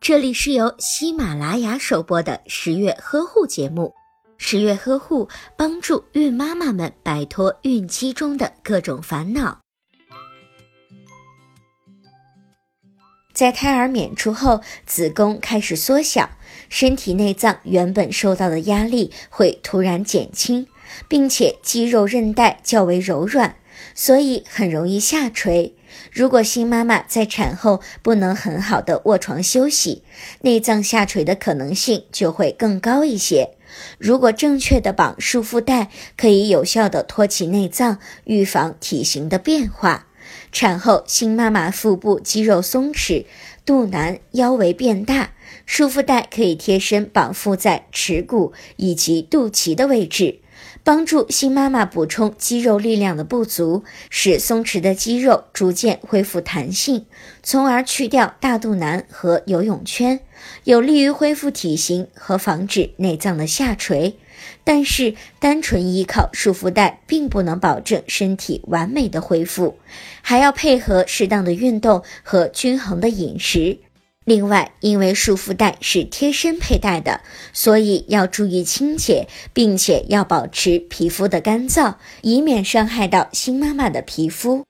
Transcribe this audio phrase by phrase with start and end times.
[0.00, 3.94] 这里是由喜马拉雅首播的十月呵护节目。
[4.36, 9.60] 十月呵护帮助孕妈妈们摆脱孕期中的各种烦恼。
[13.32, 16.28] 在胎儿娩出后，子宫开始缩小，
[16.68, 20.66] 身体内脏原本受到的压力会突然减轻，
[21.08, 23.56] 并且肌肉韧带较为柔软，
[23.94, 25.74] 所以很容易下垂。
[26.12, 30.02] 如果新妈妈在产后不能很好的卧床休息，
[30.40, 33.50] 内脏下垂的可能性就会更高一些。
[33.98, 40.06] 如果正确的绑束缚带，可以有效的托起内脏，预防体型的变化。
[40.50, 43.26] 产后新妈妈腹部肌肉松弛，
[43.66, 45.32] 肚腩、腰围变大，
[45.66, 50.38] 束缚带可以贴身绑缚在耻骨以及肚脐的位置。
[50.82, 57.06] 帮助新妈妈补充肌肉力量的不足，使松弛的肌肉逐渐恢复弹性，
[57.42, 60.20] 从而去掉大肚腩和游泳圈，
[60.64, 64.16] 有利于恢复体型和防止内脏的下垂。
[64.62, 69.78] 但是，单纯依靠束缚带并不能保证身体完美的恢复，
[70.20, 73.78] 还要配合适当的运动和均衡的饮食。
[74.24, 77.20] 另外，因为束缚带是贴身佩戴的，
[77.52, 84.64] 所以要注意清洁，并且要保持皮肤的干燥，以免伤害到新妈妈的皮肤。